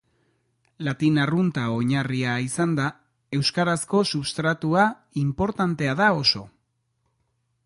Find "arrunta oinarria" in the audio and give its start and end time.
1.23-2.39